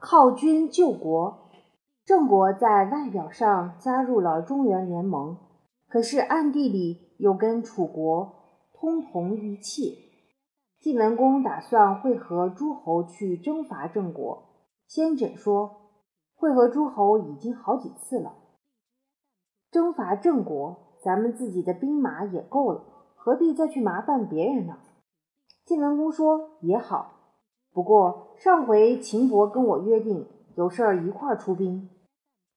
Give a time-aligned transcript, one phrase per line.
[0.00, 1.50] 靠军救国。
[2.04, 5.36] 郑国在外表上加入了中原联盟，
[5.88, 8.32] 可是暗地里又跟楚国
[8.72, 9.96] 通同一气。
[10.80, 14.42] 晋文公打算会合诸侯去征伐郑国。
[14.88, 15.92] 先轸说
[16.34, 18.32] ：“会合诸侯已经好几次了，
[19.70, 22.82] 征伐郑国，咱们自己的兵马也够了，
[23.14, 24.78] 何必再去麻烦别人呢？”
[25.64, 27.18] 晋文公说：“也好。”
[27.72, 30.26] 不过上回秦伯跟我约定
[30.56, 31.88] 有事儿一块儿出兵，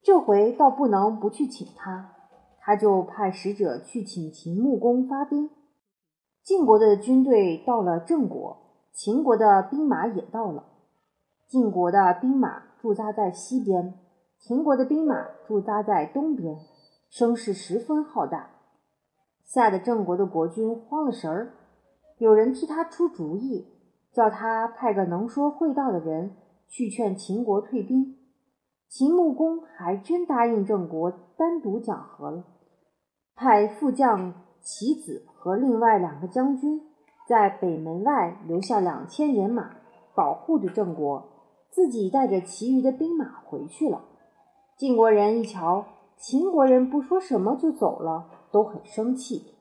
[0.01, 2.09] 这回倒不能不去请他。
[2.59, 5.49] 他就派使者去请秦穆公发兵。
[6.41, 8.57] 晋国的军队到了郑国，
[8.93, 10.63] 秦国的兵马也到了。
[11.47, 13.99] 晋国的兵马驻扎在西边，
[14.39, 16.57] 秦国的兵马驻扎在东边，
[17.09, 18.49] 声势十分浩大，
[19.45, 21.53] 吓得郑国的国君慌了神儿。
[22.17, 23.72] 有人替他出主意。
[24.13, 26.35] 叫他派个能说会道的人
[26.67, 28.15] 去劝秦国退兵。
[28.87, 32.43] 秦穆公还真答应郑国单独讲和了，
[33.35, 36.79] 派副将齐子和另外两个将军
[37.27, 39.71] 在北门外留下两千人马
[40.13, 41.23] 保护着郑国，
[41.71, 44.03] 自己带着其余的兵马回去了。
[44.77, 45.85] 晋国人一瞧
[46.17, 49.55] 秦国人不说什么就走了，都很生气，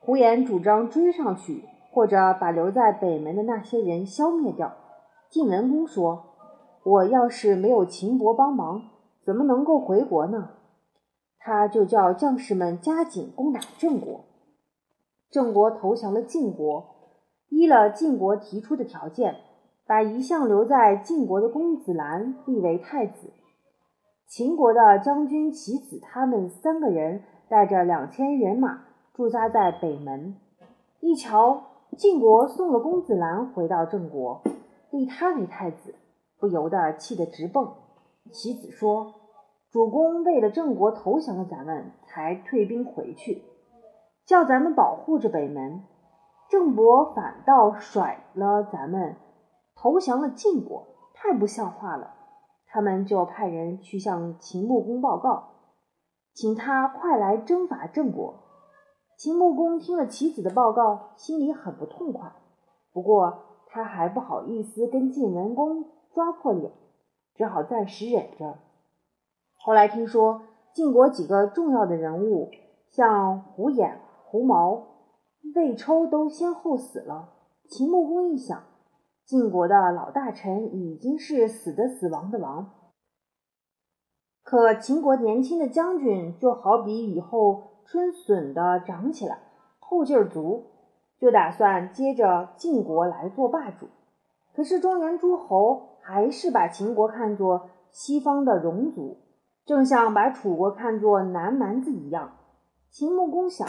[0.00, 1.64] 胡言主张追上去。
[1.94, 4.74] 或者把留在北门的那些人消灭掉。
[5.30, 6.24] 晋文公说
[6.82, 8.82] ：“我要是没有秦伯帮忙，
[9.24, 10.50] 怎么能够回国呢？”
[11.38, 14.24] 他就叫将士们加紧攻打郑国。
[15.30, 16.84] 郑国投降了晋国，
[17.48, 19.36] 依了晋国提出的条件，
[19.86, 23.30] 把一向留在晋国的公子兰立为太子。
[24.26, 28.80] 秦国的将军齐子他们三个人带着两千人马
[29.12, 30.34] 驻扎在北门，
[30.98, 31.62] 一瞧。
[31.96, 34.42] 晋国送了公子兰回到郑国，
[34.90, 35.94] 立他为太子，
[36.38, 37.72] 不由得气得直蹦。
[38.32, 39.14] 其子说
[39.70, 43.42] ：“主公为了郑国投降了咱们，才退兵回去，
[44.26, 45.82] 叫咱们保护着北门。
[46.50, 49.16] 郑伯反倒甩了咱们，
[49.76, 52.14] 投降了晋国，太不像话了。”
[52.66, 55.44] 他们就派人去向秦穆公报告，
[56.32, 58.43] 请他快来征伐郑国。
[59.16, 62.32] 秦穆公听了齐子的报告，心里很不痛快。
[62.92, 66.72] 不过他还不好意思跟晋文公抓破脸，
[67.34, 68.58] 只好暂时忍着。
[69.56, 70.42] 后来听说
[70.72, 72.50] 晋国几个重要的人物，
[72.90, 74.86] 像胡衍、胡毛、
[75.54, 77.34] 魏抽都先后死了。
[77.68, 78.64] 秦穆公一想，
[79.24, 82.70] 晋国的老大臣已经是死的死，亡的亡。
[84.42, 87.73] 可秦国年轻的将军，就好比以后。
[87.86, 89.38] 春笋的长起来，
[89.78, 90.64] 后劲儿足，
[91.18, 93.88] 就打算接着晋国来做霸主。
[94.54, 99.18] 可是中原诸侯还是把秦国看作西方的戎族，
[99.64, 102.36] 正像把楚国看作南蛮子一样。
[102.90, 103.68] 秦穆公想，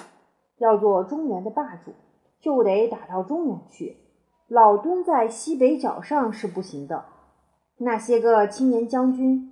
[0.57, 1.91] 要做中原的霸主，
[2.39, 3.97] 就得打到中原去，
[4.47, 7.05] 老蹲在西北角上是不行的。
[7.77, 9.51] 那些个青年将军，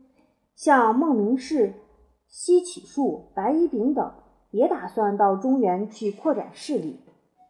[0.55, 1.73] 像孟明视、
[2.27, 4.13] 西乞术、白乙丙等。
[4.53, 6.99] 也打算到中原去扩展势力。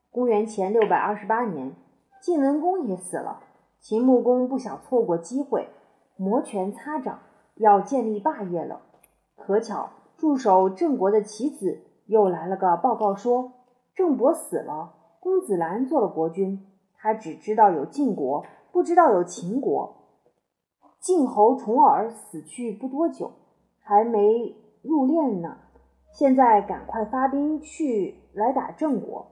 [0.09, 1.75] 公元前六百二十八年，
[2.21, 3.41] 晋文公也死了。
[3.81, 5.67] 秦穆公不想错过机会，
[6.15, 7.19] 摩拳擦掌，
[7.55, 8.81] 要建立霸业了。
[9.35, 13.51] 可巧驻守郑国的棋子又来了个报告，说
[13.93, 16.65] 郑伯死了，公子兰做了国君。
[16.95, 19.97] 他只知道有晋国，不知道有秦国。
[21.01, 23.33] 晋侯重耳死去不多久，
[23.81, 25.57] 还没入殓呢。
[26.13, 29.31] 现在赶快发兵去来打郑国，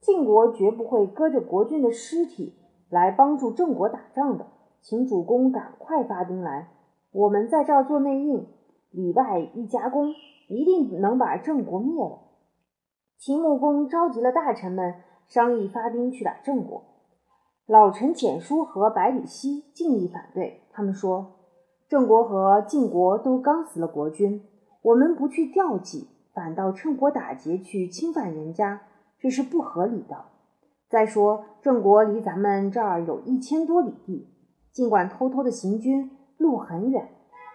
[0.00, 2.58] 晋国绝不会搁着国君的尸体
[2.90, 4.48] 来帮助郑国打仗的。
[4.82, 6.68] 请主公赶快发兵来，
[7.12, 8.44] 我们在这儿做内应，
[8.90, 10.14] 里外一夹攻，
[10.48, 12.18] 一定能把郑国灭了。
[13.18, 14.94] 秦穆公召集了大臣们，
[15.28, 16.82] 商议发兵去打郑国。
[17.66, 21.34] 老臣简书和百里奚尽力反对，他们说
[21.88, 24.42] 郑国和晋国都刚死了国君，
[24.82, 26.08] 我们不去调集。
[26.36, 28.82] 反倒趁火打劫去侵犯人家，
[29.18, 30.26] 这是不合理的。
[30.90, 34.28] 再说郑国离咱们这儿有一千多里地，
[34.70, 37.08] 尽管偷偷的行军，路很远，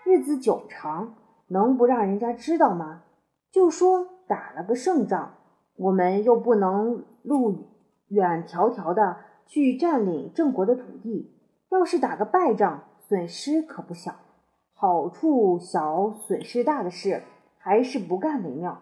[0.03, 1.13] 日子久长，
[1.49, 3.03] 能不让人家知道吗？
[3.51, 5.35] 就说打了个胜仗，
[5.75, 7.55] 我们又不能路
[8.07, 11.37] 远迢迢的去占领郑国的土地。
[11.69, 14.15] 要是打个败仗，损失可不小。
[14.73, 17.21] 好处小，损失大的事。
[17.61, 18.81] 还是不干为妙。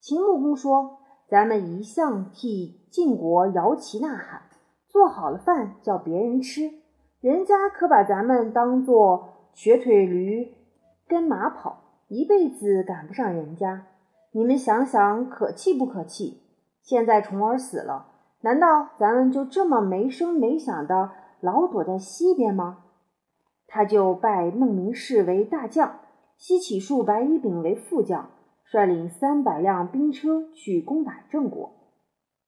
[0.00, 0.98] 秦穆公说
[1.28, 4.42] ：“咱们一向替晋国摇旗呐喊，
[4.88, 6.70] 做好了饭叫别人吃，
[7.20, 10.54] 人家可把咱们当做瘸腿驴
[11.06, 13.86] 跟马跑，一辈子赶不上人家。
[14.32, 16.42] 你们想想，可气不可气？
[16.82, 18.06] 现在重儿死了，
[18.40, 22.84] 难道咱们就这么没声没响的老躲在西边吗？
[23.66, 26.00] 他就拜孟明视为大将，
[26.36, 28.30] 西起树、白乙丙为副将，
[28.64, 31.72] 率领三百辆兵车去攻打郑国。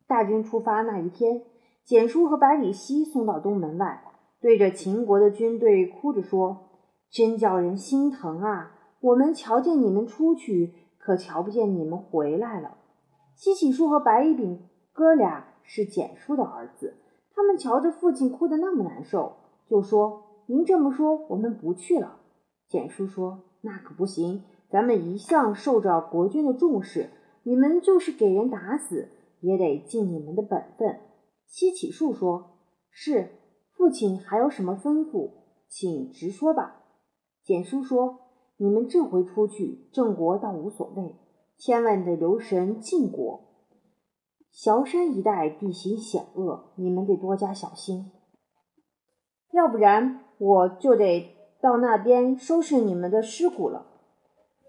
[0.07, 1.43] 大军出发那一天，
[1.85, 4.03] 简叔和百里奚送到东门外，
[4.41, 6.71] 对着秦国的军队哭着说
[7.11, 8.73] ：“真叫人心疼啊！
[9.01, 12.77] 我们瞧见你们出去，可瞧不见你们回来了。”
[13.35, 16.95] 西起树和白乙丙哥俩是简叔的儿子，
[17.35, 19.37] 他们瞧着父亲哭得那么难受，
[19.69, 20.25] 就说。
[20.49, 22.21] 您这么说，我们不去了。
[22.69, 27.11] 简叔说：“那可不行，咱们一向受着国君的重视，
[27.43, 29.09] 你们就是给人打死，
[29.41, 31.01] 也得尽你们的本分。”
[31.47, 32.61] 西起树说
[32.91, 33.29] ：“是，
[33.73, 35.33] 父亲还有什么吩咐，
[35.69, 36.85] 请直说吧。”
[37.43, 38.21] 简叔说
[38.57, 41.17] ：“你们这回出去，郑国倒无所谓，
[41.59, 43.41] 千万得留神晋国。
[44.55, 48.13] 崤山一带地形险恶，你们得多加小心，
[49.51, 53.87] 要不然。”我就得到那边收拾你们的尸骨了。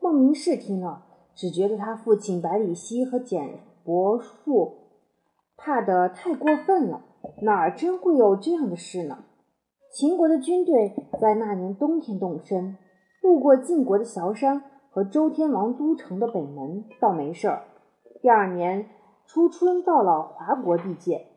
[0.01, 1.05] 孟明视听了，
[1.35, 4.75] 只觉得他父亲百里奚和简伯父
[5.57, 7.01] 怕得太过分了，
[7.41, 9.25] 哪儿真会有这样的事呢？
[9.91, 12.77] 秦国的军队在那年冬天动身，
[13.21, 14.61] 路过晋国的崤山
[14.91, 17.63] 和周天王都城的北门，倒没事儿。
[18.21, 18.89] 第二年
[19.25, 21.27] 初春，到了华国地界。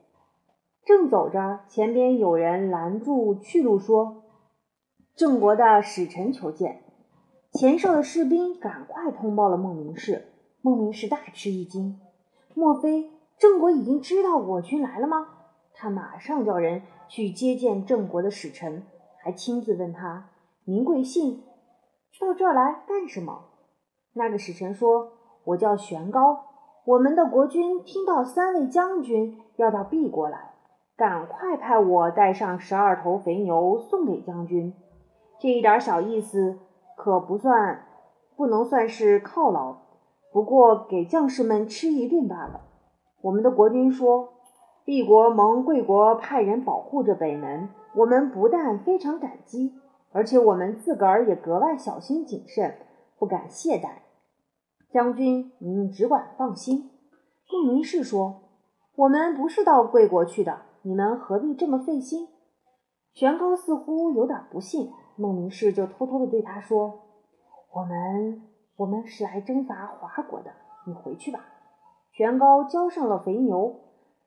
[0.85, 4.20] 正走着，前边有人拦住去路，说
[5.17, 6.83] ：“郑国的使臣求见。”
[7.53, 10.27] 前哨的士兵赶快通报了孟明视。
[10.62, 11.99] 孟明视大吃一惊
[12.55, 15.27] ：“莫非郑国已经知道我军来了吗？”
[15.75, 18.85] 他马上叫人去接见郑国的使臣，
[19.23, 20.29] 还亲自问他
[20.67, 21.43] ：“您贵姓？
[22.21, 23.47] 到这儿来干什么？”
[24.12, 25.12] 那个使臣说
[25.45, 26.45] ：“我叫玄高，
[26.85, 30.51] 我们的国君听到三位将军要到敝国来。”
[30.97, 34.75] 赶快派我带上十二头肥牛送给将军，
[35.41, 36.59] 这一点小意思
[36.99, 37.87] 可不算，
[38.37, 39.75] 不能算是犒劳，
[40.33, 42.61] 不过给将士们吃一顿罢了。
[43.23, 44.35] 我们的国君说，
[44.85, 49.73] 敝国蒙贵国派人保护着北门，我们不但非常感激，
[50.13, 52.77] 而且我们自个儿也格外小心谨慎，
[53.19, 54.03] 不敢懈怠。
[54.93, 56.91] 将军，您只管放心。
[57.51, 58.43] 孟明视说，
[58.95, 60.59] 我们不是到贵国去的。
[60.83, 62.29] 你们何必这么费心？
[63.15, 64.91] 玄高似乎有点不信，
[65.21, 67.01] 孟明氏就偷偷的对他说
[67.75, 68.43] ：“我们
[68.77, 70.51] 我们是来征伐华国的，
[70.87, 71.41] 你回去吧。”
[72.11, 73.81] 玄高交上了肥牛，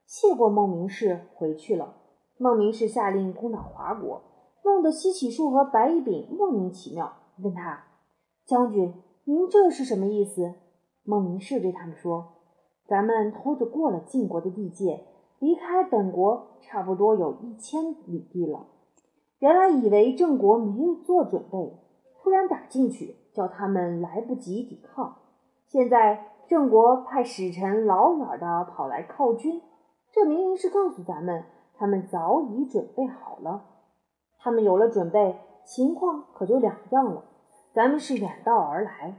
[0.05, 1.95] 谢过孟明氏，回去了。
[2.37, 4.21] 孟明氏下令攻打华国，
[4.63, 7.11] 弄得西起树和白乙丙莫名其妙，
[7.41, 7.85] 问他
[8.45, 8.93] ：“将军，
[9.23, 10.53] 您这是什么意思？”
[11.03, 12.33] 孟明氏对他们说
[12.85, 15.07] ：“咱们偷着过了晋国的地界。”
[15.39, 18.67] 离开本国差不多有一千里地了。
[19.43, 21.77] 原来以为郑国没有做准备，
[22.21, 25.17] 突然打进去，叫他们来不及抵抗。
[25.67, 29.61] 现在郑国派使臣老远的跑来犒军，
[30.13, 31.43] 这明明是告诉咱们，
[31.75, 33.65] 他们早已准备好了。
[34.39, 37.25] 他们有了准备，情况可就两样了。
[37.73, 39.17] 咱们是远道而来，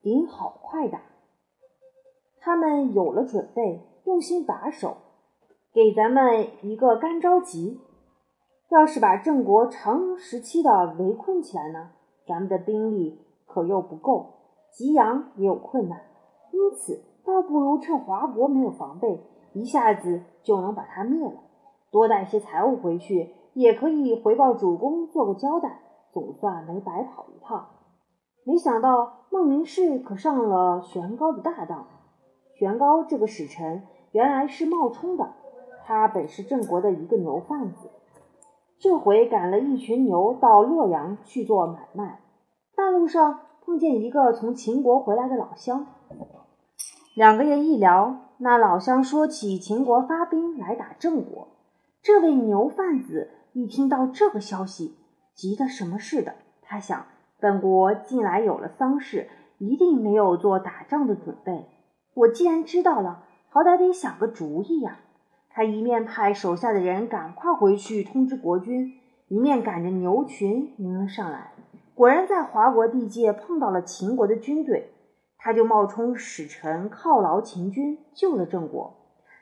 [0.00, 1.02] 顶好快打。
[2.40, 3.90] 他们有了准备。
[4.04, 4.96] 用心把守，
[5.72, 7.80] 给咱们一个干着急。
[8.70, 11.90] 要是把郑国长时期的围困起来呢，
[12.26, 14.34] 咱们的兵力可又不够，
[14.72, 16.00] 吉阳也有困难。
[16.50, 19.20] 因此，倒不如趁华国没有防备，
[19.52, 21.40] 一下子就能把他灭了。
[21.90, 25.80] 多带些财物回去，也可以回报主公，做个交代，
[26.12, 27.68] 总算没白跑一趟。
[28.44, 31.86] 没想到孟明氏可上了玄高的大当。
[32.58, 33.82] 玄高这个使臣。
[34.12, 35.34] 原来是冒充的，
[35.84, 37.90] 他本是郑国的一个牛贩子，
[38.84, 42.20] 这回赶了一群牛到洛阳去做买卖。
[42.76, 45.86] 半路上碰见一个从秦国回来的老乡，
[47.14, 51.48] 两个人一聊，那老乡说起秦国发兵来打郑国。
[52.02, 54.98] 这位牛贩子一听到这个消息，
[55.34, 56.34] 急得什么似的。
[56.60, 57.06] 他想，
[57.40, 61.70] 本国近来有了丧事，一定没有做打仗的准备。
[62.12, 63.24] 我既然知道了。
[63.48, 64.98] 好歹得想个主意呀！
[65.56, 68.92] 他一面派手下的人赶快回去通知国君，
[69.28, 71.52] 一面赶着牛群迎了上来。
[71.94, 74.90] 果然在华国地界碰到了秦国的军队，
[75.38, 78.96] 他就冒充使臣犒劳秦军，救了郑国。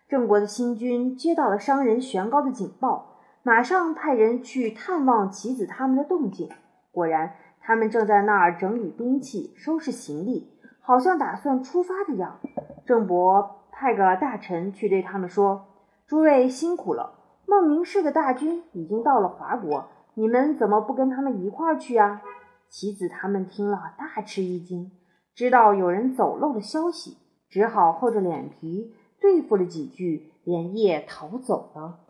[0.07, 6.51] 郑国的新军接到了商人玄高的警报，马上派人去探望棋子他们的动静。
[6.91, 10.53] 果然，他们正在那儿整理兵器、收拾行李，
[10.83, 12.39] 好像打算出发的样。
[12.85, 15.69] 郑伯派个大臣去对他们说
[16.13, 17.15] ：“诸位辛苦了，
[17.47, 22.21] 孟明氏的大军已经到了华国，你们怎么不跟他们一块儿去啊？”
[22.69, 24.93] 棋子他们听了大吃一惊，
[25.35, 27.17] 知道有人走漏了消息，
[27.49, 32.01] 只好厚着脸皮对付了几句，连夜逃走了。